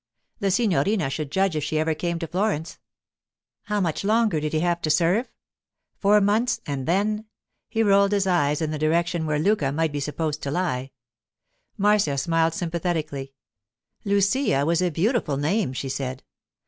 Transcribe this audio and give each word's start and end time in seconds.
The 0.39 0.49
signorina 0.49 1.11
should 1.11 1.29
judge 1.29 1.55
if 1.55 1.63
she 1.63 1.77
ever 1.77 1.93
came 1.93 2.17
to 2.17 2.27
Florence. 2.27 2.79
How 3.65 3.79
much 3.79 4.03
longer 4.03 4.39
did 4.39 4.51
he 4.51 4.61
have 4.61 4.81
to 4.81 4.89
serve? 4.89 5.31
Four 5.99 6.19
months, 6.19 6.59
and 6.65 6.87
then!—He 6.87 7.83
rolled 7.83 8.11
his 8.11 8.25
eyes 8.25 8.63
in 8.63 8.71
the 8.71 8.79
direction 8.79 9.27
where 9.27 9.37
Lucca 9.37 9.71
might 9.71 9.91
be 9.91 9.99
supposed 9.99 10.41
to 10.41 10.49
lie. 10.49 10.89
Marcia 11.77 12.17
smiled 12.17 12.55
sympathetically. 12.55 13.35
Lucia 14.03 14.65
was 14.65 14.81
a 14.81 14.89
beautiful 14.89 15.37
name, 15.37 15.71
she 15.71 15.87
said. 15.87 16.23